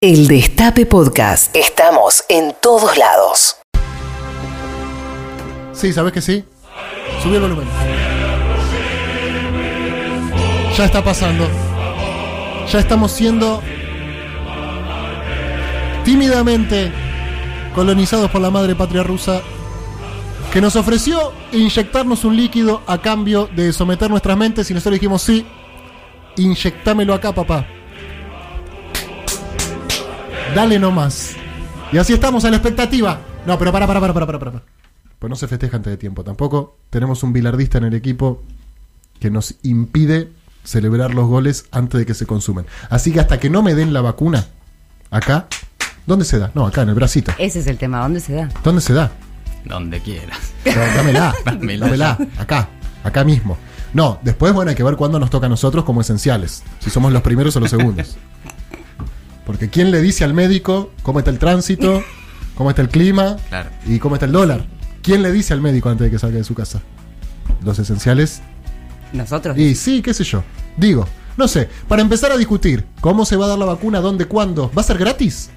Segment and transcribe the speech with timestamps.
[0.00, 1.56] El Destape Podcast.
[1.56, 3.56] Estamos en todos lados.
[5.72, 6.44] Sí, ¿sabes que sí?
[7.20, 7.66] Subí el volumen.
[10.76, 11.48] Ya está pasando.
[12.70, 13.60] Ya estamos siendo
[16.04, 16.92] tímidamente
[17.74, 19.42] colonizados por la madre patria rusa
[20.52, 25.22] que nos ofreció inyectarnos un líquido a cambio de someter nuestras mentes y nosotros dijimos
[25.22, 25.44] sí,
[26.36, 27.66] inyectámelo acá, papá.
[30.58, 31.36] Dale nomás.
[31.92, 33.20] Y así estamos a la expectativa.
[33.46, 34.62] No, pero para, para, para, para, para, para.
[35.20, 36.78] Pues no se festeja antes de tiempo tampoco.
[36.90, 38.42] Tenemos un bilardista en el equipo
[39.20, 40.32] que nos impide
[40.64, 42.66] celebrar los goles antes de que se consumen.
[42.90, 44.48] Así que hasta que no me den la vacuna,
[45.12, 45.46] acá,
[46.06, 46.50] ¿dónde se da?
[46.54, 47.30] No, acá, en el bracito.
[47.38, 48.48] Ese es el tema, ¿dónde se da?
[48.64, 49.12] ¿Dónde se da?
[49.64, 50.40] Donde quieras.
[50.96, 52.68] Dámela dámela, acá,
[53.04, 53.56] acá mismo.
[53.94, 56.64] No, después, bueno, hay que ver cuándo nos toca a nosotros como esenciales.
[56.80, 58.18] Si somos los primeros o los segundos.
[59.48, 62.04] Porque ¿quién le dice al médico cómo está el tránsito,
[62.54, 63.70] cómo está el clima Claro.
[63.86, 64.66] y cómo está el dólar?
[65.00, 66.82] ¿Quién le dice al médico antes de que salga de su casa?
[67.64, 68.42] Los esenciales.
[69.14, 69.56] Nosotros.
[69.56, 70.44] Y sí, qué sé yo.
[70.76, 74.26] Digo, no sé, para empezar a discutir cómo se va a dar la vacuna, dónde,
[74.26, 75.48] cuándo, ¿va a ser gratis?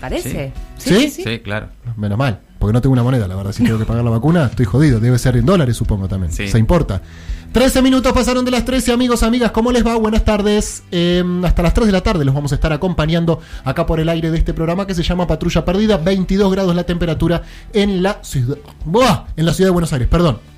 [0.00, 0.52] ¿Parece?
[0.78, 1.08] ¿Sí?
[1.10, 1.68] Sí, claro.
[1.96, 3.50] Menos mal, porque no tengo una moneda, la verdad.
[3.50, 5.00] Si tengo que pagar la vacuna, estoy jodido.
[5.00, 6.30] Debe ser en dólares, supongo también.
[6.30, 6.46] Sí.
[6.46, 7.02] Se importa.
[7.50, 9.50] 13 minutos pasaron de las 13, amigos, amigas.
[9.50, 9.96] ¿Cómo les va?
[9.96, 10.84] Buenas tardes.
[10.92, 14.08] Eh, hasta las 3 de la tarde los vamos a estar acompañando acá por el
[14.08, 15.96] aire de este programa que se llama Patrulla Perdida.
[15.96, 18.58] 22 grados la temperatura en la ciudad.
[18.84, 19.24] ¡Buah!
[19.36, 20.51] En la ciudad de Buenos Aires, perdón.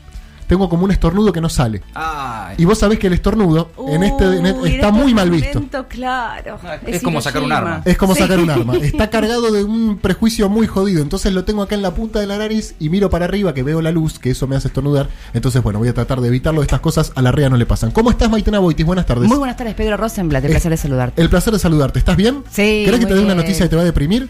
[0.46, 1.82] Tengo como un estornudo que no sale.
[1.94, 2.56] Ay.
[2.58, 5.54] Y vos sabés que el estornudo en este, en este- está este muy mal visto.
[5.54, 6.58] momento, Claro.
[6.86, 7.82] es como sacar un arma.
[7.84, 8.20] Es como Sí.
[8.22, 8.74] sacar un arma.
[8.82, 11.02] Está cargado de un prejuicio muy jodido.
[11.02, 13.62] Entonces lo tengo acá en la punta de la nariz y miro para arriba que
[13.62, 15.08] veo la luz, que eso me hace estornudar.
[15.32, 16.62] Entonces, bueno, voy a tratar de evitarlo.
[16.62, 17.90] Estas cosas a la rea no le pasan.
[17.90, 18.84] ¿Cómo estás, Maitena Boitis?
[18.86, 19.28] Buenas tardes.
[19.28, 20.44] Muy buenas tardes, Pedro Rosenblatt.
[20.44, 21.22] El Eh, placer de saludarte.
[21.22, 21.98] El placer de saludarte.
[21.98, 22.44] ¿Estás bien?
[22.50, 24.28] Sí, ¿Querés que te dé una noticia que te va a deprimir?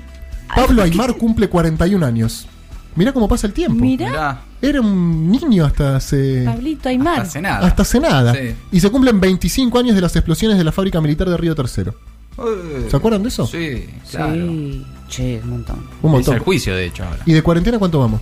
[0.54, 2.46] Pablo Aymar cumple 41 años.
[2.96, 3.80] Mira cómo pasa el tiempo.
[3.84, 4.40] Mirá.
[4.62, 6.42] Era un niño hasta hace...
[6.44, 7.20] Pablito Aymar.
[7.22, 7.66] Hace nada.
[7.66, 8.32] Hasta hace nada.
[8.34, 8.54] Sí.
[8.72, 11.94] Y se cumplen 25 años de las explosiones de la fábrica militar de Río Tercero.
[12.36, 12.88] Uy.
[12.90, 13.46] ¿Se acuerdan de eso?
[13.46, 14.34] Sí, claro.
[14.34, 15.76] Sí, che, un montón.
[16.02, 16.34] Un Es montón.
[16.34, 17.18] el juicio, de hecho, ahora.
[17.26, 18.20] ¿Y de cuarentena cuánto vamos?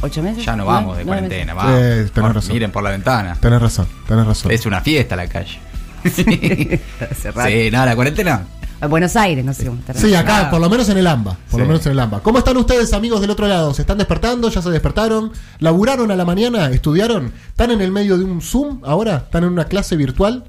[0.00, 0.44] ¿Ocho meses?
[0.44, 1.68] Ya no vamos de cuarentena, meses.
[1.70, 1.80] vamos.
[1.80, 2.52] Eh, tenés Por- razón.
[2.54, 3.36] Miren por la ventana.
[3.40, 4.50] Tenés razón, tenés razón.
[4.50, 5.58] Es una fiesta la calle.
[7.14, 8.42] Sí, nada, la cuarentena.
[8.88, 9.78] Buenos Aires, no sé cómo.
[9.94, 10.50] Sí, acá, Nada.
[10.50, 11.36] por lo menos en el AMBA.
[11.50, 12.20] Por lo menos en el AMBA.
[12.20, 13.72] ¿Cómo están ustedes, amigos del otro lado?
[13.74, 14.48] ¿Se están despertando?
[14.50, 15.32] ¿Ya se despertaron?
[15.60, 16.68] ¿Laburaron a la mañana?
[16.70, 17.32] ¿Estudiaron?
[17.48, 19.16] ¿Están en el medio de un Zoom ahora?
[19.18, 20.44] ¿Están en una clase virtual?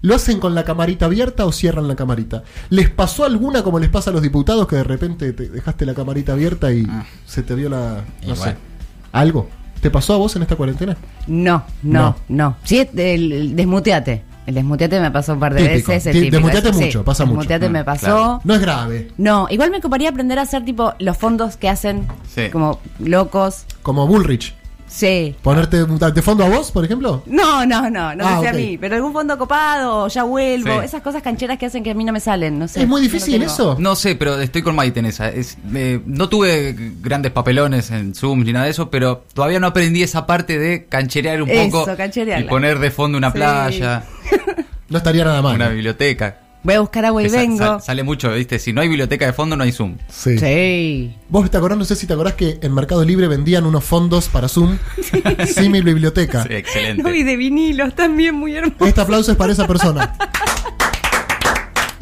[0.00, 2.44] ¿Lo hacen con la camarita abierta o cierran la camarita?
[2.70, 5.94] ¿Les pasó alguna como les pasa a los diputados que de repente te dejaste la
[5.94, 7.04] camarita abierta y Ah.
[7.26, 8.04] se te vio la...
[8.26, 8.54] no sé.
[9.12, 9.48] ¿Algo?
[9.80, 10.96] ¿Te pasó a vos en esta cuarentena?
[11.26, 12.00] No, No.
[12.02, 12.56] no, no.
[12.64, 14.24] Sí, el, el desmuteate.
[14.48, 15.92] El desmuteate me pasó un par de Típico.
[15.92, 16.16] veces.
[16.16, 17.40] el desmuteate mucho, pasa mucho.
[17.40, 18.06] Desmuteate Mm, me pasó.
[18.06, 18.40] claro.
[18.44, 19.08] No es grave.
[19.18, 22.48] No, igual me ocuparía aprender a hacer tipo los fondos que hacen Sí.
[22.50, 23.66] como locos.
[23.82, 24.54] Como Bullrich.
[24.88, 25.36] Sí.
[25.42, 27.22] ¿Ponerte de fondo a vos, por ejemplo?
[27.26, 30.80] No, no, no, no Ah, sé a mí, pero algún fondo copado, o ya vuelvo,
[30.80, 30.86] Sí.
[30.86, 32.82] esas cosas cancheras que hacen que a mí no me salen, no sé.
[32.82, 33.76] es muy difícil eso.
[33.78, 35.28] No sé, pero estoy con Maite en esa.
[35.28, 39.66] Es, eh, no tuve grandes papelones en Zoom ni nada de eso, pero todavía no
[39.68, 42.46] aprendí esa parte de cancherear un Eso, poco cancherearla.
[42.46, 43.34] y poner de fondo una Sí.
[43.36, 44.04] playa,
[44.88, 45.54] No estaría nada mal.
[45.56, 46.38] una biblioteca.
[46.62, 47.58] Voy a buscar agua y vengo.
[47.58, 48.58] sa- sale mucho, ¿viste?
[48.58, 49.96] Si no hay biblioteca de fondo, no hay Zoom.
[50.08, 50.38] Sí.
[50.38, 51.14] Sí.
[51.28, 54.28] Vos te acordás, no sé si te acordás que en Mercado Libre vendían unos fondos
[54.28, 54.76] para Zoom,
[55.46, 56.42] símil biblioteca.
[56.42, 57.02] Sí, excelente.
[57.02, 58.88] No, y de vinilos también muy hermosos.
[58.88, 60.14] Este aplauso es para esa persona.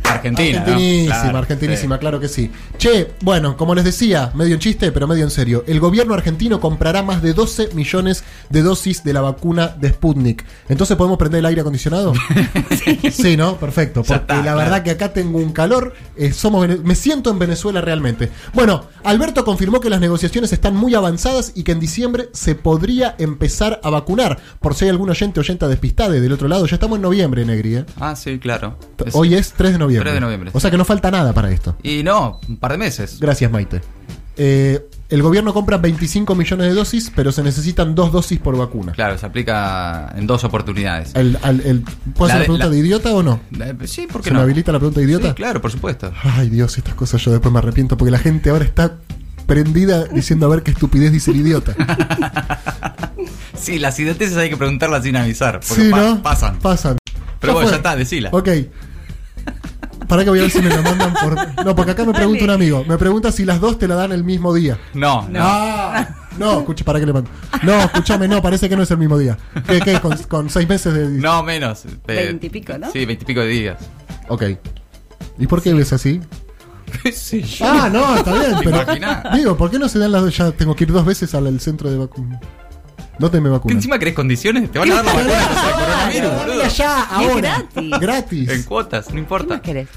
[0.09, 0.59] Argentina.
[0.61, 0.65] ¿no?
[0.65, 2.01] Argentinísima, Claro, argentinísima, sí.
[2.01, 2.51] claro que sí.
[2.79, 5.65] Che, bueno, como les decía, medio en chiste, pero medio en serio.
[5.67, 10.45] El gobierno argentino comprará más de 12 millones de dosis de la vacuna de Sputnik.
[10.69, 12.13] Entonces, ¿podemos prender el aire acondicionado?
[13.13, 13.37] sí.
[13.37, 13.57] ¿no?
[13.57, 14.03] Perfecto.
[14.03, 14.59] Porque está, la claro.
[14.59, 15.95] verdad que acá tengo un calor.
[16.17, 18.31] eh, somos me siento en Venezuela realmente.
[18.55, 23.15] Bueno, Alberto confirmó que las negociaciones están muy avanzadas y que en diciembre se podría
[23.19, 24.39] empezar a vacunar.
[24.61, 26.67] Por si hay algún oyente o oyenta despistada del otro lado.
[26.67, 27.85] Ya estamos en noviembre, Negri, ¿eh?
[28.01, 28.79] Ah, sí, claro.
[29.05, 30.06] Es- Hoy es 3 de noviembre.
[30.11, 31.77] 3 de noviembre, O sea que no falta nada para esto.
[31.83, 33.19] Y no, un par de meses.
[33.21, 33.81] Gracias, Maite.
[34.39, 38.93] Eh, el gobierno compra 25 millones de dosis, pero se necesitan dos dosis por vacuna.
[38.93, 41.15] Claro, se aplica en dos oportunidades.
[41.15, 41.83] El, al- el-
[42.15, 43.41] ¿Puedo La hacer la pregunta la- de idiota o no?
[43.59, 44.41] Eh, Sí, ¿por qué ¿Se no?
[44.41, 45.29] me habilita la pregunta de idiota?
[45.29, 46.13] Sí, claro, por supuesto.
[46.23, 48.97] Ay, Dios, estas cosas yo después me arrepiento porque la gente ahora está
[49.47, 51.75] prendida diciendo a ver qué estupidez dice el idiota.
[53.59, 55.61] Sí, las idioteces hay que preguntarlas sin avisar.
[55.67, 56.23] Porque sí, pa- ¿no?
[56.23, 56.59] pasan.
[56.59, 56.99] Pasan.
[57.41, 57.73] Pero bueno, fue.
[57.73, 58.29] ya está, decila.
[58.33, 58.49] Ok.
[60.09, 61.37] Para que voy a ver si me lo mandan por.
[61.67, 62.85] No, porque acá me pregunta un amigo.
[62.87, 64.79] Me pregunta si las dos te la dan el mismo día.
[64.95, 65.41] No, no.
[65.43, 66.07] Ah,
[66.39, 67.31] no, escucha, para que le mando.
[67.63, 69.37] No, escúchame, no, parece que no es el mismo día.
[69.67, 70.01] ¿Qué, qué?
[70.01, 71.09] Con, con seis meses de.
[71.09, 71.85] No, menos.
[71.87, 72.91] Eh, Veintipico, ¿no?
[72.93, 73.79] Sí, veintipico de días.
[74.29, 74.45] Ok.
[75.39, 76.21] ¿Y por qué ves así?
[77.03, 77.67] ¿Qué sé yo?
[77.69, 78.83] Ah, no, está bien, ¿Te pero.
[78.83, 79.35] imaginas?
[79.37, 80.37] Digo, ¿por qué no se dan las dos?
[80.37, 82.41] Ya tengo que ir dos veces al, al centro de vacunación.
[83.19, 83.77] ¿Dónde me ¿Que vacunan?
[83.79, 84.71] encima querés condiciones?
[84.71, 86.65] Te van a dar la vacuna contra el coronavirus, Dame boludo.
[86.65, 87.41] allá, ahora.
[87.75, 87.91] gratis.
[88.01, 88.49] Gratis.
[88.51, 89.55] En cuotas, no ¿Qué importa.
[89.55, 89.89] más querés?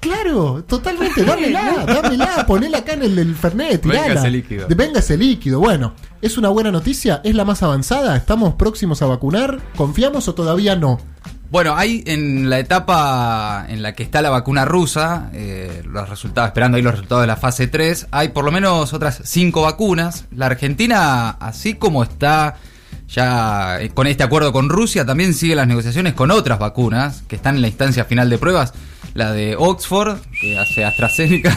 [0.00, 4.02] Claro, totalmente, dámela, dámela, ponela acá en el, el Fernet, tirala.
[4.08, 4.66] Venga ese líquido.
[4.68, 5.60] De- Venga ese líquido.
[5.60, 7.22] Bueno, ¿es una buena noticia?
[7.24, 8.14] ¿Es la más avanzada?
[8.16, 9.60] ¿Estamos próximos a vacunar?
[9.76, 11.00] ¿Confiamos o todavía no?
[11.54, 16.48] Bueno, hay en la etapa en la que está la vacuna rusa, eh, los resultados,
[16.48, 20.24] esperando ahí los resultados de la fase 3, hay por lo menos otras cinco vacunas.
[20.34, 22.56] La Argentina, así como está
[23.06, 27.36] ya eh, con este acuerdo con Rusia, también sigue las negociaciones con otras vacunas que
[27.36, 28.74] están en la instancia final de pruebas.
[29.14, 31.56] La de Oxford, que hace AstraZeneca,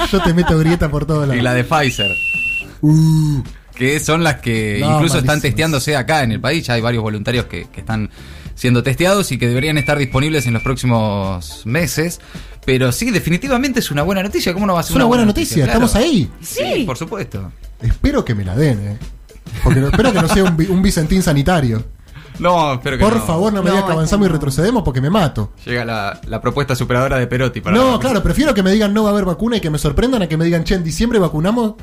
[0.10, 1.44] Yo te meto grieta por todos y lados.
[1.44, 2.10] la de Pfizer.
[2.80, 3.44] Uh,
[3.78, 5.42] que son las que No, incluso están malísimas.
[5.42, 6.66] testeándose acá en el país.
[6.66, 8.10] Ya hay varios voluntarios que, que están
[8.54, 12.20] siendo testeados y que deberían estar disponibles en los próximos meses.
[12.66, 14.52] Pero sí, definitivamente es una buena noticia.
[14.52, 16.30] ¿Cómo no va a ser Es una buena noticia, estamos ahí.
[16.42, 16.84] Sí, Sí.
[16.84, 17.52] por supuesto.
[17.80, 18.98] espero que me la den, ¿eh?
[19.64, 21.84] Porque espero que no sea un, un Vicentín sanitario.
[22.38, 23.22] No, espero que Por no.
[23.22, 25.52] favor, no me No, digas que avanzamos y retrocedemos porque me mato.
[25.64, 29.02] Llega la, la propuesta superadora de Perotti para No, claro, prefiero que me digan no
[29.04, 31.18] va a haber vacuna y que me sorprendan a que me digan, che, en diciembre
[31.18, 31.74] vacunamos.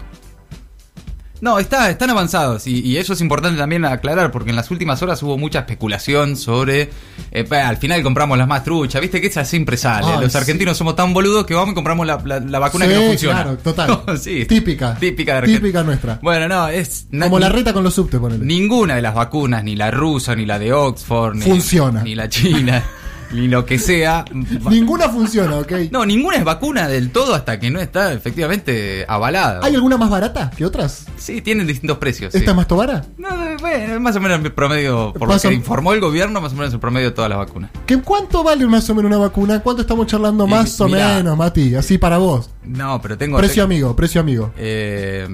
[1.41, 5.01] No, está, están avanzados y, y eso es importante también aclarar porque en las últimas
[5.03, 6.89] horas hubo mucha especulación sobre,
[7.31, 10.07] eh, al final compramos las más truchas, viste que esa siempre sale.
[10.07, 10.37] Ay, Los sí.
[10.37, 13.05] argentinos somos tan boludos que vamos y compramos la, la- la vacuna Sí, que no
[13.07, 13.43] funciona.
[13.43, 14.01] claro, total.
[14.17, 14.95] Sí, Típica.
[14.95, 15.47] Típica de.
[15.47, 16.19] Típica nuestra.
[16.21, 17.07] Bueno, no, es...
[17.11, 18.43] Como la reta con los subtes, ponele.
[18.45, 22.01] Ninguna de las vacunas, ni la rusa, ni la de Oxford, ni, Funciona.
[22.01, 22.81] ni la china,
[23.35, 24.25] ni lo que sea.
[24.69, 25.71] Ninguna funciona, ¿ok?
[25.91, 29.59] No, ninguna es vacuna del todo hasta que no está efectivamente avalada.
[29.63, 31.05] ¿Hay alguna más barata que otras?
[31.17, 32.31] Sí, tienen distintos precios.
[32.31, 32.39] sí.
[32.39, 33.05] ¿Esta es más tobara?
[33.17, 36.41] No, no, bueno, más o menos el promedio, por lo Más que informó el gobierno,
[36.41, 37.71] más o menos el promedio de todas las vacunas.
[37.85, 39.59] ¿Qué, ¿Cuánto vale más o menos una vacuna?
[39.61, 41.15] ¿Cuánto estamos charlando Y más o mirá.
[41.15, 41.75] menos, Mati?
[41.75, 42.49] Así para vos.
[42.63, 43.37] No, pero tengo...
[43.37, 44.51] Precio amigo, precio amigo.
[44.57, 45.27] eh,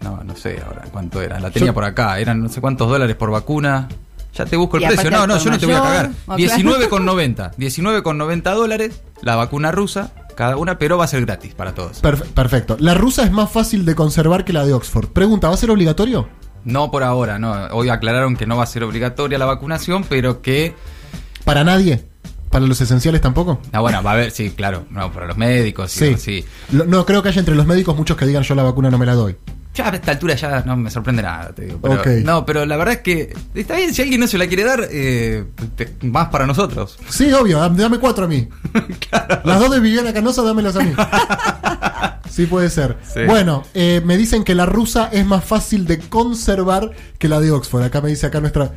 [0.00, 1.40] no, no sé ahora cuánto era.
[1.40, 2.18] La tenía Yo- por acá.
[2.20, 3.88] Eran no sé cuántos dólares por vacuna.
[4.38, 5.10] Ya te busco el Y precio.
[5.10, 7.54] No, no, yo no te voy a o 19,90.
[7.56, 12.02] 19,90 dólares la vacuna rusa, cada una, pero va a ser gratis para todos.
[12.02, 12.76] Perfe- perfecto.
[12.78, 15.08] La rusa es más fácil de conservar que la de Oxford.
[15.08, 16.28] Pregunta, ¿va a ser obligatorio?
[16.64, 17.52] No por ahora, no.
[17.72, 20.74] Hoy aclararon que no va a ser obligatoria la vacunación, pero que
[21.44, 22.04] ¿Para nadie?
[22.50, 23.60] ¿Para los esenciales tampoco?
[23.72, 26.44] Ah, bueno, va a haber, sí, claro, no, para los médicos, sí, sí.
[26.72, 28.98] Lo- No creo que haya entre los médicos muchos que digan yo la vacuna no
[28.98, 29.36] me la doy.
[29.74, 31.78] Ya a esta altura ya no me sorprende nada, te digo.
[31.80, 32.02] Pero.
[32.24, 34.88] No, pero la verdad es que está bien, si alguien no se la quiere dar,
[34.90, 35.44] eh,
[35.76, 36.98] te- más para nosotros.
[37.08, 38.48] Sí, obvio, dame dame cuatro a mí.
[39.44, 40.92] Las dos de Viviana Canosa, dámelas a mí.
[42.30, 42.98] Sí, puede ser.
[43.02, 43.20] Sí.
[43.26, 47.50] Bueno, eh, me dicen que la rusa es más fácil de conservar que la de
[47.50, 47.82] Oxford.
[47.82, 48.70] Acá me dice acá nuestra.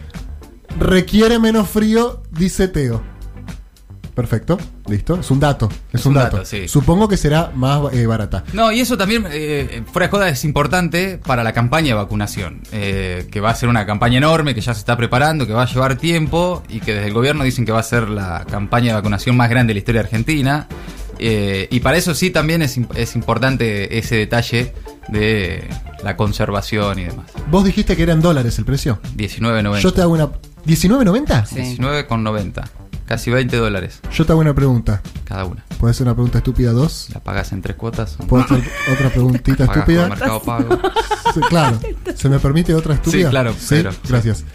[0.80, 3.04] Requiere menos frío, dice Teo.
[4.14, 5.20] Perfecto, listo.
[5.20, 5.70] Es un dato.
[5.94, 6.44] Es, un, dato.
[6.46, 6.68] sí.
[6.68, 8.44] Supongo que será más eh, barata.
[8.54, 12.62] No, y eso también, eh, fuera de joda, es importante para la campaña de vacunación,
[12.72, 15.64] eh, que va a ser una campaña enorme, que ya se está preparando, que va
[15.64, 18.88] a llevar tiempo y que desde el gobierno dicen que va a ser la campaña
[18.88, 20.68] de vacunación más grande de la historia argentina.
[21.24, 24.74] Eh, y para eso sí también es, es importante ese detalle
[25.08, 25.68] de
[26.04, 27.28] la conservación y demás.
[27.50, 29.00] Vos dijiste que eran dólares el precio.
[29.16, 29.80] 19.90.
[29.80, 30.30] Yo te hago una.
[30.66, 31.46] ¿19.90?
[31.46, 31.78] Sí.
[31.78, 32.81] 19,90.
[33.12, 35.02] Casi 20 dólares Yo te hago una pregunta.
[35.26, 35.66] cada una.
[35.82, 37.10] ¿Puede ser una pregunta estúpida dos?
[37.14, 38.16] La pagas en tres cuotas.
[38.30, 40.08] ¿Puedo hacer otra preguntita Pagas estúpida?
[40.08, 40.80] por Mercado Pago.
[41.34, 41.78] Sí, claro.
[42.16, 43.26] ¿Se me permite otra estúpida?
[43.26, 44.46] Sí, claro, pero- gracias.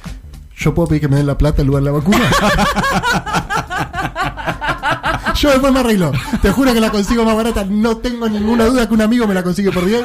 [0.56, 2.18] ¿Yo puedo pedir que me den la plata en lugar de la vacuna?
[5.36, 6.12] Yo después me arreglo.
[6.40, 7.62] Te juro que la consigo más barata.
[7.68, 10.02] No tengo ninguna duda que un amigo me la consigue por 10.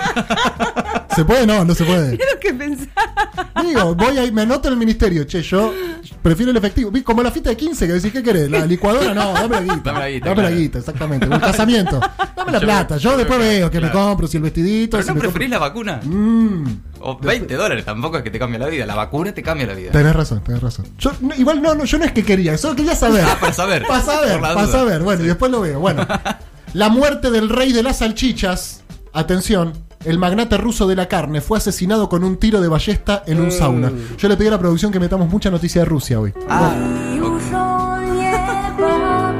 [1.15, 1.45] ¿Se puede?
[1.45, 2.11] No, no se puede.
[2.33, 3.51] Lo que pensaba.
[3.61, 5.23] Digo, voy ahí, me anoto en el ministerio.
[5.25, 5.73] Che, yo
[6.21, 6.89] prefiero el efectivo.
[6.91, 8.49] Vi, Como la fiesta de 15, que decís, ¿qué querés?
[8.49, 9.13] ¿La licuadora?
[9.13, 9.81] No, dame la guita.
[9.91, 11.25] Dame la guita, Dame la guita, exactamente.
[11.25, 11.99] El casamiento.
[12.35, 12.97] Dame la Yo- plata.
[12.97, 14.91] Yo yo después creo veo que me compro, si el vestidito.
[14.97, 15.99] ¿Pero si no compro- preferís la vacuna?
[16.03, 16.65] Mm.
[17.01, 18.85] O 20 dólares, tampoco es que te cambie la vida.
[18.85, 19.91] La vacuna te cambia la vida.
[19.91, 20.85] Tenés razón, tenés razón.
[20.97, 23.25] Yo, no, igual no, no, yo no es que quería, solo quería saber.
[23.25, 23.85] Ah, para saber.
[23.87, 25.01] Para saber, para saber.
[25.01, 25.79] Bueno, y después lo veo.
[25.79, 26.05] Bueno,
[26.73, 28.81] la muerte del rey de las salchichas.
[29.13, 29.73] Atención,
[30.05, 33.51] el magnate ruso de la carne fue asesinado con un tiro de ballesta en un
[33.51, 33.91] sauna.
[34.17, 36.33] Yo le pedí a la producción que metamos mucha noticia de Rusia hoy.
[36.49, 36.73] Ah,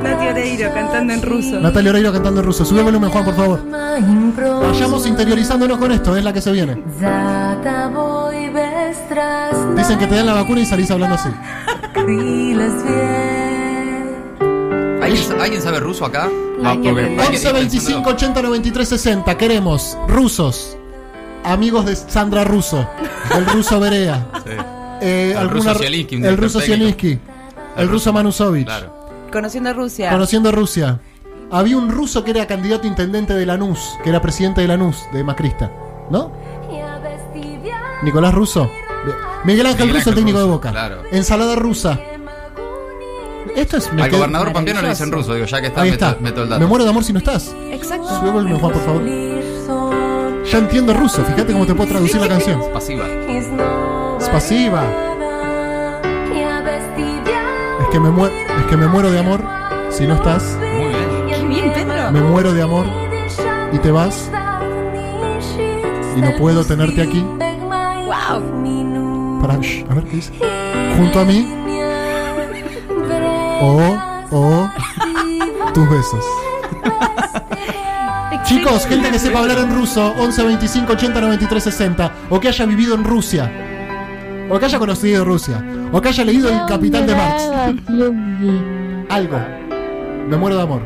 [0.03, 1.59] Nati Oreiro cantando en ruso.
[1.59, 2.65] Natalia Oreiro cantando en ruso.
[2.65, 3.61] Sube el volumen, Juan, por favor.
[3.69, 6.81] Vayamos interiorizándonos con esto, es la que se viene.
[9.75, 11.29] Dicen que te dan la vacuna y salís hablando así.
[15.11, 16.29] ¿Alguien, alguien sabe ruso acá?
[16.29, 18.09] Ir 11 25 pensándolo.
[18.15, 19.37] 80 93 60.
[19.37, 20.77] Queremos rusos,
[21.43, 22.87] amigos de Sandra Russo,
[23.35, 24.49] el ruso Berea, Sí.
[25.01, 26.59] eh, El alguna- ruso el ruso.
[26.61, 27.19] Zielinski,
[27.77, 28.65] el ruso Manusovich.
[28.65, 28.95] Claro.
[29.31, 30.11] Conociendo Rusia.
[30.11, 30.99] Conociendo Rusia.
[31.51, 34.97] Había un ruso que era candidato a intendente de Lanús, que era presidente de Lanús,
[35.13, 35.69] de Macrista.
[36.09, 36.31] ¿No?
[38.03, 38.69] Nicolás Russo.
[39.43, 40.71] Miguel Ángel Miguel Russo, el técnico de Boca.
[40.71, 41.01] claro.
[41.11, 41.99] Ensalada rusa.
[43.55, 43.91] Esto es.
[43.93, 46.21] me Al gobernador pampeano le dicen ruso, digo, ya que está, Ahí meto, está.
[46.21, 46.59] meto el dato.
[46.61, 47.55] Me muero de amor si no estás.
[47.71, 48.07] Exacto.
[48.19, 49.01] Súbeme, Juan, por favor.
[50.51, 52.61] Ya entiendo ruso, fíjate cómo te puedo traducir la canción.
[52.73, 53.05] Pasiva.
[53.27, 54.83] Es pasiva.
[57.81, 59.41] Es que me muero, es que me muero de amor
[59.89, 60.57] si no estás.
[60.59, 61.27] Muy bien.
[61.29, 62.11] Qué bien, Pedro.
[62.11, 62.85] Me muero de amor
[63.71, 64.29] y te vas
[66.15, 67.21] y no puedo tenerte aquí.
[67.21, 69.39] Wow.
[69.41, 70.33] Para, a ver qué dice.
[70.97, 71.47] Junto a mí
[73.61, 73.97] o
[74.31, 74.69] o
[75.73, 76.25] tus besos.
[78.43, 82.65] Chicos, gente que sepa hablar en ruso, 11 25 80 93 60, o que haya
[82.65, 83.51] vivido en Rusia,
[84.49, 87.43] o que haya conocido Rusia, o que haya leído El Capitán de Marx.
[89.09, 89.39] Algo.
[90.27, 90.81] Me muero de amor.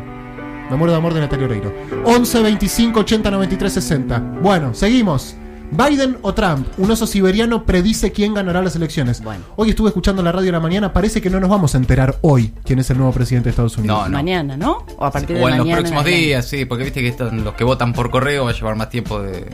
[0.69, 1.73] Me muero de amor de Natalia Oreiro.
[2.03, 4.19] 11 25 80 93 60.
[4.41, 5.35] Bueno, seguimos.
[5.71, 9.21] Biden o Trump, un oso siberiano predice quién ganará las elecciones.
[9.21, 9.43] Bueno.
[9.55, 12.17] Hoy estuve escuchando la radio de la mañana, parece que no nos vamos a enterar
[12.21, 13.97] hoy quién es el nuevo presidente de Estados Unidos.
[13.97, 14.11] No, no.
[14.11, 14.85] Mañana, ¿no?
[14.97, 17.63] O a partir de O en los próximos días, sí, porque viste que los que
[17.63, 19.49] votan por correo va a llevar más tiempo de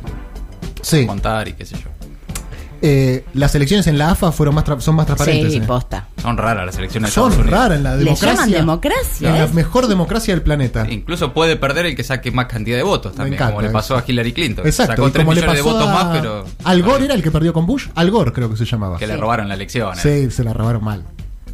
[0.81, 1.05] Sí.
[1.05, 1.89] contar y qué sé yo.
[2.81, 5.51] Eh, las elecciones en la AFA fueron más tra- son más transparentes.
[5.53, 5.61] Sí, eh.
[5.61, 6.07] posta.
[6.21, 7.49] Son raras las elecciones de Son Unidos.
[7.49, 8.33] raras en la Le democracia.
[8.35, 9.39] llaman democracia, En ¿eh?
[9.39, 10.87] la mejor democracia del planeta.
[10.89, 13.95] Incluso puede perder el que saque más cantidad de votos también, encanta como le pasó
[13.97, 14.03] eso.
[14.05, 14.65] a Hillary Clinton.
[14.65, 14.93] Exacto.
[14.93, 17.13] Sacó y 3 como le millones de pasó votos a- más, pero Al Gore era
[17.13, 17.87] el que perdió con Bush.
[17.95, 18.97] Al Gore creo que se llamaba.
[18.97, 19.93] que le robaron la elección.
[19.97, 20.01] eh.
[20.01, 21.03] Sí, se la robaron mal.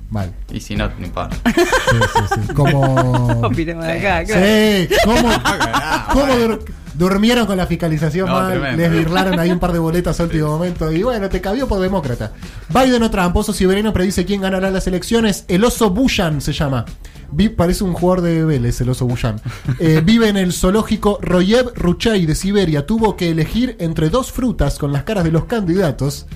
[0.09, 0.33] Mal.
[0.51, 1.35] Y si no, no importa.
[1.53, 2.53] Sí, sí, sí.
[2.53, 3.41] Como.
[3.43, 4.45] Opinemos de acá, claro.
[4.45, 5.29] Sí, ¿cómo,
[6.13, 6.59] cómo dur-
[6.93, 8.51] durmieron con la fiscalización No, mal?
[8.51, 8.77] tremendo.
[8.81, 10.89] Les birlaron ahí un par de boletas a último momento.
[10.93, 12.31] Y bueno, te cabió por demócrata.
[12.69, 15.43] Biden o Trump, oso siberiano predice quién ganará las elecciones.
[15.49, 16.85] El oso Bushan se llama.
[17.29, 19.41] Vi- parece un jugador de Vélez, el oso Bushan.
[19.79, 22.85] Eh, vive en el zoológico Royev Ruchey de Siberia.
[22.85, 26.27] Tuvo que elegir entre dos frutas con las caras de los candidatos.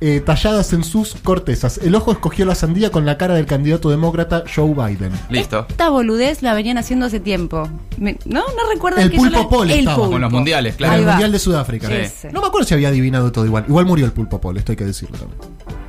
[0.00, 1.78] Eh, talladas en sus cortezas.
[1.78, 5.12] El ojo escogió la sandía con la cara del candidato demócrata Joe Biden.
[5.30, 5.66] Listo.
[5.68, 7.68] Esta boludez la venían haciendo hace tiempo.
[7.98, 10.12] Me- no, no recuerdo El que yo pulpo la- el estaba pulpo.
[10.12, 10.92] Con los mundiales, claro.
[10.92, 11.12] En Ahí el va.
[11.12, 11.88] Mundial de Sudáfrica.
[11.88, 12.28] Sí.
[12.32, 13.64] No me acuerdo si había adivinado todo igual.
[13.68, 15.38] Igual murió el pulpo Paul, esto hay que decirlo también.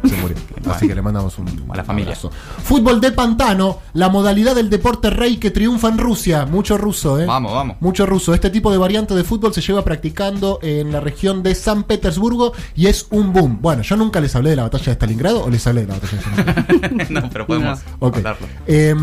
[0.06, 0.38] Se murió.
[0.74, 2.12] Así que le mandamos un A la familia.
[2.14, 2.32] abrazo.
[2.64, 6.46] Fútbol de pantano, la modalidad del deporte rey que triunfa en Rusia.
[6.46, 7.26] Mucho ruso, ¿eh?
[7.26, 7.78] Vamos, vamos.
[7.82, 8.34] Mucho ruso.
[8.34, 12.54] Este tipo de variante de fútbol se lleva practicando en la región de San Petersburgo
[12.76, 13.60] y es un boom.
[13.62, 15.94] Bueno, yo nunca les hablé de la batalla de Stalingrado o les hablé de la
[16.00, 17.06] batalla de Stalingrado.
[17.22, 18.48] no, pero podemos hablarlo.
[18.66, 18.96] Eh,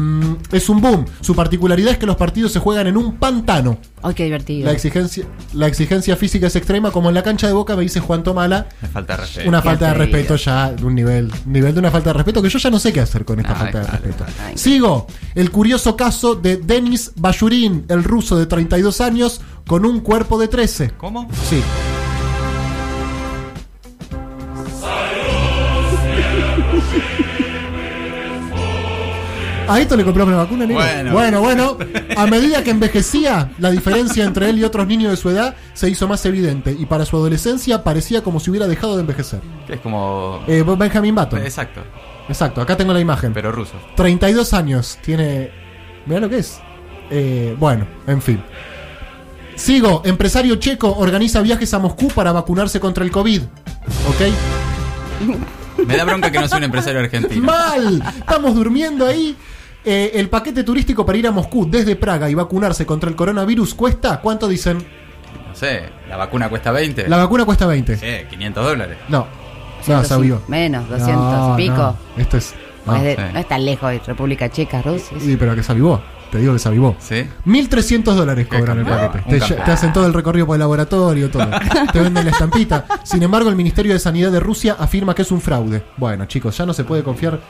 [0.52, 1.04] es un boom.
[1.20, 3.78] Su particularidad es que los partidos se juegan en un pantano.
[4.02, 4.66] Ay, qué divertido.
[4.66, 8.00] La exigencia, la exigencia física es extrema, como en la cancha de Boca me dice
[8.00, 8.66] Juan Tomala.
[8.82, 9.48] Me falta respeto.
[9.48, 12.48] Una falta de respeto ya, de un nivel, nivel de una falta de respeto que
[12.48, 14.24] yo ya no sé qué hacer con esta Ay, falta de dale, respeto.
[14.38, 14.58] dale.
[14.58, 20.38] Sigo, el curioso caso de Denis Bayurin, el ruso de 32 años, con un cuerpo
[20.38, 20.92] de 13.
[20.96, 21.28] ¿Cómo?
[21.48, 21.60] Sí.
[29.68, 30.82] A esto le compramos la vacuna, negro?
[30.82, 31.12] Bueno.
[31.12, 31.78] bueno, bueno.
[32.16, 35.88] A medida que envejecía, la diferencia entre él y otros niños de su edad se
[35.90, 36.76] hizo más evidente.
[36.78, 39.40] Y para su adolescencia parecía como si hubiera dejado de envejecer.
[39.66, 40.40] Que es como.
[40.46, 41.40] Eh, Benjamin Button.
[41.40, 41.82] Exacto.
[42.28, 43.32] Exacto, acá tengo la imagen.
[43.32, 43.74] Pero ruso.
[43.96, 45.50] 32 años tiene.
[46.06, 46.60] Mirá lo que es.
[47.10, 48.42] Eh, bueno, en fin.
[49.54, 53.42] Sigo, empresario checo organiza viajes a Moscú para vacunarse contra el COVID.
[54.08, 55.56] ¿Ok?
[55.86, 57.44] Me da bronca que no sea un empresario argentino.
[57.44, 58.02] ¡Mal!
[58.18, 59.36] Estamos durmiendo ahí.
[59.84, 63.74] Eh, el paquete turístico para ir a Moscú desde Praga y vacunarse contra el coronavirus
[63.74, 64.78] cuesta, ¿cuánto dicen?
[65.48, 67.08] No sé, la vacuna cuesta 20.
[67.08, 67.98] La vacuna cuesta 20.
[68.02, 68.98] Eh, 500 dólares.
[69.08, 69.26] No, no,
[69.82, 70.42] 150, sabio.
[70.48, 71.76] Menos, 200 No, y pico.
[71.76, 72.54] no, Esto es.
[72.84, 73.22] No, No, es de- sí.
[73.32, 75.16] no es tan lejos de República Checa, Rusia.
[75.20, 76.00] Sí, pero que se avivó.
[76.36, 76.94] Te digo que se avivó.
[76.98, 77.26] ¿Sí?
[77.46, 79.40] 1.300 dólares cobran el paquete.
[79.40, 81.48] Te, hacen todo el recorrido por el laboratorio, todo.
[81.94, 82.84] te venden la estampita.
[83.04, 85.82] Sin embargo, el Ministerio de Sanidad de Rusia afirma que es un fraude.
[85.96, 87.40] Bueno, chicos, ya no se puede confiar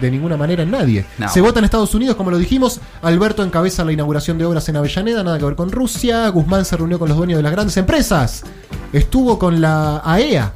[0.00, 1.04] de ninguna manera en nadie.
[1.18, 1.28] No.
[1.28, 2.80] Se vota en Estados Unidos, como lo dijimos.
[3.02, 6.26] Alberto encabeza la inauguración de obras en Avellaneda, nada que ver con Rusia.
[6.30, 8.42] Guzmán se reunió con los dueños de las grandes empresas.
[8.90, 10.54] Estuvo con la AEA.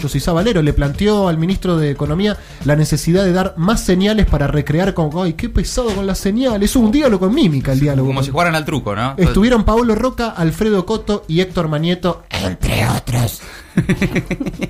[0.00, 4.46] José Valero le planteó al ministro de Economía la necesidad de dar más señales para
[4.46, 5.10] recrear con.
[5.16, 6.70] ¡Ay, qué pesado con las señales!
[6.70, 8.08] Es un diálogo con mímica el diálogo.
[8.08, 9.14] Como si jugaran al truco, ¿no?
[9.16, 13.40] Estuvieron Paolo Roca, Alfredo Coto y Héctor Manieto, entre otros.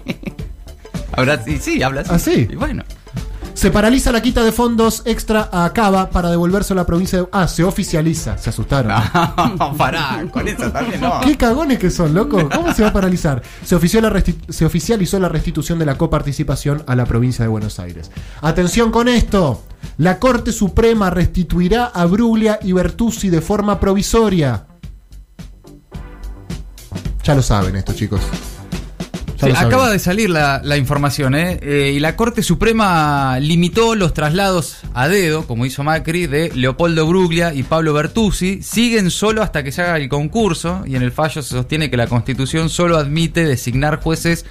[1.12, 2.10] Ahora sí, sí, habla así.
[2.12, 2.48] ¿Ah, sí?
[2.50, 2.84] Y bueno.
[3.62, 7.28] Se paraliza la quita de fondos extra a Cava para devolverse a la provincia de...
[7.30, 8.36] Ah, se oficializa.
[8.36, 8.92] Se asustaron.
[9.56, 11.20] No, pará, con esa también no.
[11.20, 12.48] ¿Qué cagones que son, loco?
[12.52, 13.40] ¿Cómo se va a paralizar?
[13.64, 17.50] Se, ofició la resti- se oficializó la restitución de la coparticipación a la provincia de
[17.50, 18.10] Buenos Aires.
[18.40, 19.62] Atención con esto.
[19.96, 24.66] La Corte Suprema restituirá a Bruglia y Bertuzzi de forma provisoria.
[27.22, 28.22] Ya lo saben esto, chicos.
[29.42, 31.58] Sí, acaba de salir la, la información, ¿eh?
[31.62, 37.06] Eh, Y la Corte Suprema limitó los traslados a dedo, como hizo Macri, de Leopoldo
[37.06, 38.62] Bruglia y Pablo Bertuzzi.
[38.62, 41.96] Siguen solo hasta que se haga el concurso y en el fallo se sostiene que
[41.96, 44.44] la Constitución solo admite designar jueces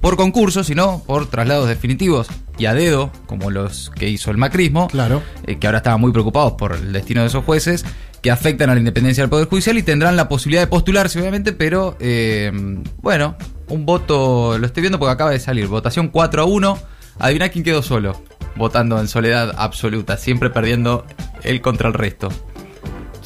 [0.00, 4.88] por concurso, sino por traslados definitivos y a dedo, como los que hizo el macrismo,
[4.88, 5.22] Claro.
[5.46, 7.84] eh, que ahora estaban muy preocupados por el destino de esos jueces,
[8.22, 11.52] que afectan a la independencia del Poder Judicial y tendrán la posibilidad de postularse, obviamente,
[11.52, 12.52] pero eh,
[13.00, 13.36] bueno,
[13.68, 16.78] un voto, lo estoy viendo porque acaba de salir, votación 4 a 1,
[17.18, 18.22] adivina quién quedó solo,
[18.56, 21.06] votando en soledad absoluta, siempre perdiendo
[21.42, 22.28] él contra el resto.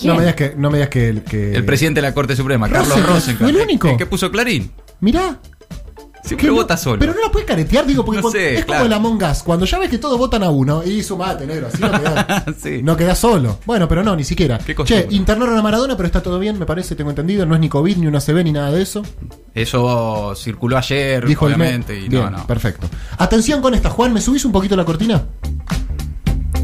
[0.02, 1.54] No me digas que, no me digas que el que.
[1.54, 3.88] El presidente de la Corte Suprema, Carlos Rosenkrantz, el único.
[3.88, 4.70] el que puso Clarín,
[5.00, 5.38] Mirá.
[6.24, 6.98] Siempre no- vota solo.
[6.98, 8.82] Pero no la puedes caretear, digo, porque No cuando- sé, es claro.
[8.82, 9.42] como el Among Us.
[9.42, 12.80] Cuando ya ves que todos votan a uno y sumate, negro, así no quedás, Sí.
[12.82, 13.58] no quedás solo.
[13.66, 14.58] Bueno, pero no, ni siquiera.
[14.58, 17.44] Qué Che, internaron a Maradona, pero está todo bien, me parece, tengo entendido.
[17.46, 19.02] No es ni COVID, ni una CB, ni nada de eso.
[19.54, 22.46] Eso circuló ayer, Dijo obviamente, me- y Bien, no, no.
[22.46, 22.88] perfecto.
[23.18, 25.24] Atención con esta, Juan, ¿me subís un poquito la cortina?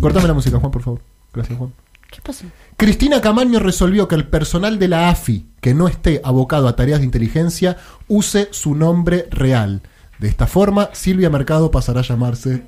[0.01, 1.01] Cortame la música, Juan, por favor.
[1.35, 1.73] Gracias, Juan.
[2.11, 2.45] ¿Qué pasó?
[2.81, 7.01] Cristina Camaño resolvió que el personal de la AFI que no esté abocado a tareas
[7.01, 7.77] de inteligencia
[8.09, 9.83] use su nombre real.
[10.19, 12.63] De esta forma, Silvia Mercado pasará a llamarse.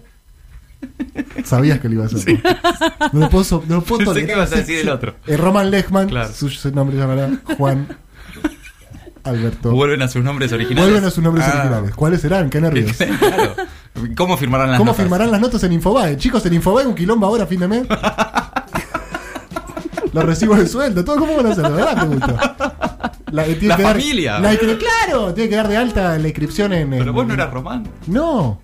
[1.46, 2.42] Sabías que lo iba a hacer.
[2.42, 3.08] ¿no?
[3.14, 4.26] No lo puedo, no lo puedo tolerar.
[4.26, 5.14] que ibas a decir el otro.
[5.26, 6.30] Eh, Roman Lechman, Claro.
[6.34, 7.88] su, su nombre se llamará Juan
[9.24, 9.70] Alberto.
[9.72, 10.90] Vuelven a sus nombres originales.
[10.90, 11.52] Vuelven a sus nombres Ah.
[11.60, 11.94] originales.
[11.94, 12.50] ¿Cuáles serán?
[12.50, 12.92] Qué nervios.
[13.18, 13.54] claro.
[14.16, 15.02] ¿Cómo firmarán las ¿Cómo notas?
[15.04, 16.16] firmarán las notas en Infobae?
[16.16, 17.86] Chicos, en Infobae un quilombo ahora a fin de mes.
[20.12, 23.32] Los recibos de sueldo, todo cómo van a hacer, verdad te.
[23.32, 24.38] La, tiene La que dar- familia.
[24.40, 26.90] la claro, tiene que dar de alta la inscripción en.
[26.90, 27.88] Pero en- vos no eras Román.
[28.06, 28.60] No.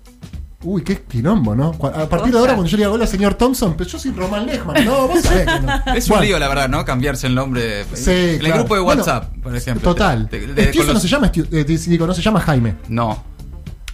[0.61, 1.69] Uy, qué quilombo, ¿no?
[1.81, 4.45] A partir de ahora, cuando yo le diga hola, señor Thompson, pero yo soy Román
[4.45, 4.83] Lechman.
[4.83, 5.73] No, vos sabés que no.
[5.95, 6.83] Es un Bueno, lío, la verdad, ¿no?
[6.83, 7.85] Cambiarse el nombre.
[7.93, 8.55] Sí, en el claro.
[8.57, 9.89] grupo de Bueno, WhatsApp, por ejemplo.
[9.89, 10.29] Total.
[10.93, 12.75] No se llama Estiuso, eh, digo, no se llama Jaime.
[12.89, 13.23] No,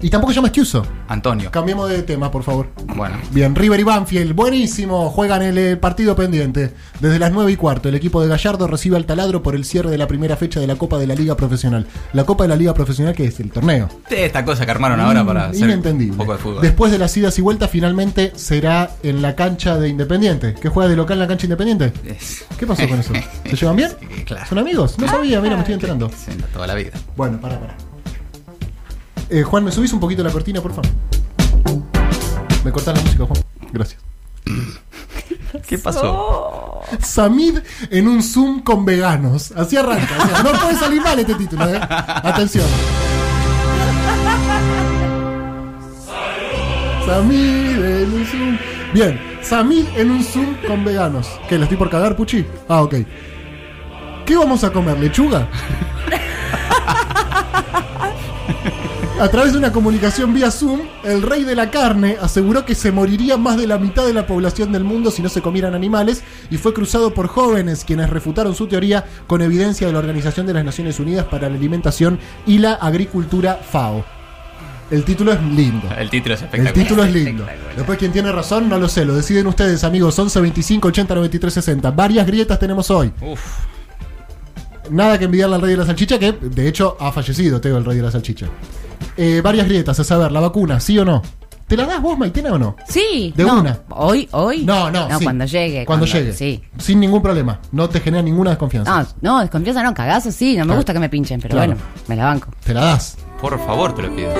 [0.01, 0.85] Y tampoco se llama Estiuso.
[1.07, 1.49] Antonio.
[1.51, 2.67] Cambiemos de tema, por favor.
[2.95, 3.15] Bueno.
[3.31, 5.09] Bien, River y Banfield, buenísimo.
[5.09, 6.73] Juegan el partido pendiente.
[6.99, 9.89] Desde las 9 y cuarto, el equipo de Gallardo recibe al taladro por el cierre
[9.89, 11.87] de la primera fecha de la Copa de la Liga Profesional.
[12.13, 13.89] La Copa de la Liga Profesional, que es el torneo.
[14.09, 16.11] Esta cosa que armaron ahora para hacer Inentendible.
[16.11, 16.61] un poco de fútbol.
[16.61, 20.55] Después de las idas y vueltas, finalmente será en la cancha de Independiente.
[20.61, 21.93] ¿Qué juega de local en la cancha Independiente?
[22.57, 23.13] ¿Qué pasó con eso?
[23.49, 23.91] ¿Se llevan bien?
[23.99, 24.45] Sí, claro.
[24.47, 24.99] ¿Son amigos?
[24.99, 26.09] No sabía, mira, me estoy enterando.
[26.09, 26.91] Sí, toda la vida.
[27.15, 27.77] Bueno, para, para.
[29.29, 30.91] Eh, Juan, ¿me subís un poquito la cortina, por favor?
[32.63, 33.41] ¿Me cortás la música, Juan?
[33.71, 34.01] Gracias.
[35.67, 36.81] ¿Qué pasó?
[37.01, 37.59] Samid
[37.89, 39.51] en un Zoom con veganos.
[39.53, 40.15] Así arranca.
[40.19, 41.79] o sea, no puede salir mal este título, ¿eh?
[41.81, 42.65] Atención.
[47.05, 48.57] Samid en un Zoom.
[48.93, 51.27] Bien, Samid en un Zoom con veganos.
[51.47, 51.57] ¿Qué?
[51.57, 52.45] ¿Le estoy por cagar, Puchi?
[52.67, 52.95] Ah, ok.
[54.25, 54.99] ¿Qué vamos a comer?
[54.99, 55.47] ¿Lechuga?
[59.19, 62.91] A través de una comunicación vía Zoom, el rey de la carne aseguró que se
[62.91, 66.21] moriría más de la mitad de la población del mundo si no se comieran animales
[66.51, 70.53] y fue cruzado por jóvenes quienes refutaron su teoría con evidencia de la Organización de
[70.53, 74.03] las Naciones Unidas para la Alimentación y la Agricultura FAO.
[74.91, 75.87] El título es lindo.
[75.97, 76.73] El título es El espectacular.
[76.73, 77.45] título es lindo.
[77.75, 79.03] Después, quien tiene razón, no lo sé.
[79.03, 80.19] Lo deciden ustedes, amigos.
[80.19, 81.89] 11 25 80 93 60.
[81.89, 83.11] Varias grietas tenemos hoy.
[83.19, 83.39] Uf.
[84.91, 87.85] Nada que envidiarle al rey de la salchicha, que de hecho ha fallecido, Teo, el
[87.85, 88.45] rey de la salchicha.
[89.17, 91.21] Eh, varias grietas, a saber, la vacuna, ¿sí o no?
[91.67, 92.75] ¿Te la das vos, Maitena, o no?
[92.87, 93.33] Sí.
[93.35, 93.79] De no, una.
[93.89, 94.29] ¿Hoy?
[94.31, 94.63] ¿Hoy?
[94.63, 95.23] No, no, sí.
[95.23, 95.83] cuando llegue.
[95.85, 96.31] Cuando, llegue.
[96.31, 96.63] Sí.
[96.77, 97.59] Sin ningún problema.
[97.71, 99.01] No te genera ninguna desconfianza.
[99.21, 100.77] No, no, desconfianza no, cagazo sí, no me Claro.
[100.77, 101.73] gusta que me pinchen, pero Claro.
[101.73, 102.49] bueno, me la banco.
[102.63, 103.17] Te la das.
[103.41, 104.31] Por favor, te lo pido.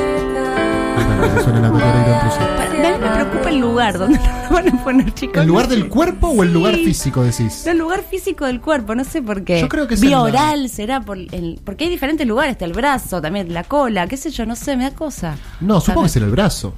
[1.36, 1.72] Que suene la.
[1.72, 5.38] Me, me preocupa el lugar donde lo van a poner, chicos.
[5.42, 7.66] ¿El lugar no del cuerpo o el lugar físico, decís?
[7.66, 9.60] El lugar físico del cuerpo, no sé por qué.
[9.62, 12.74] Yo creo que Vía la- oral será por el, porque hay diferentes lugares, está el
[12.74, 15.36] brazo, también la cola, qué sé yo, no sé, me da cosa.
[15.62, 16.76] No, supongo que será el brazo.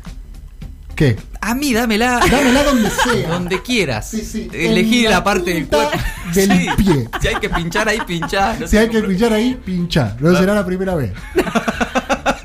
[0.95, 1.15] ¿Qué?
[1.41, 2.19] A mí, dámela.
[2.31, 3.29] Dámela donde sea.
[3.29, 4.09] Donde quieras.
[4.09, 4.49] Sí, sí.
[4.51, 5.91] Elegí la, la parte del cuerpo.
[6.33, 6.67] del Sí.
[6.77, 7.07] pie.
[7.21, 8.59] Si hay que pinchar ahí, pinchar.
[8.61, 10.15] no Si hay que pillar ahí, pincha.
[10.19, 11.11] No será la primera vez.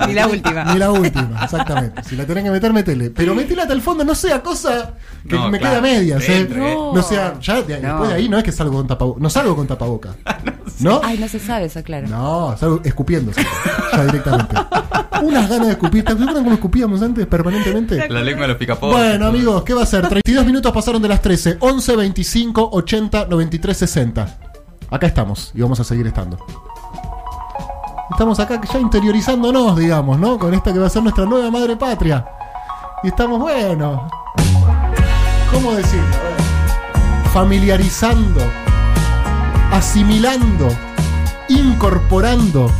[0.06, 0.64] Ni la última.
[0.64, 2.02] Ni la última, exactamente.
[2.04, 3.10] Si la tenés que meter, metele.
[3.10, 4.94] Pero metela hasta el fondo, no sea cosa
[5.28, 6.38] que No, me claro, quede a medias, ¿eh?
[6.40, 6.74] entre.
[6.74, 7.88] No, sea, ya de- No.
[7.88, 9.20] después de ahí no es que salgo con tapaboca.
[9.20, 10.10] No salgo con tapaboca.
[10.80, 11.00] ¿No?
[11.04, 12.08] Ay, no se sabe eso, claro.
[12.08, 13.50] No, salgo escupiendo, salgo,
[13.92, 14.56] ya directamente.
[15.22, 16.04] Unas ganas de escupir.
[16.04, 18.08] ¿Te acuerdan cómo escupíamos antes permanentemente?
[18.08, 18.96] La lengua de los picapollos.
[18.96, 20.08] Bueno, amigos, ¿qué va a ser?
[20.08, 21.58] 32 minutos pasaron de las 13.
[21.60, 24.38] 11, 25, 80, 93, 60.
[24.90, 26.38] Acá estamos y vamos a seguir estando.
[28.10, 30.38] Estamos acá ya interiorizándonos, digamos, ¿no?
[30.38, 32.24] Con esta que va a ser nuestra nueva madre patria.
[33.02, 34.08] Y estamos, bueno.
[35.52, 35.84] ¿Cómo ver.
[37.32, 38.40] Familiarizando,
[39.72, 40.68] asimilando,
[41.48, 42.70] incorporando,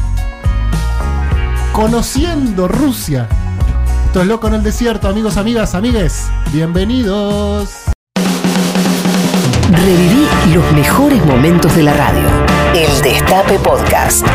[1.73, 3.29] conociendo Rusia.
[4.07, 6.31] Esto es Loco en el Desierto, amigos, amigas, amigues.
[6.53, 7.85] Bienvenidos.
[9.71, 12.29] Reviví los mejores momentos de la radio.
[12.75, 14.27] El Destape Podcast.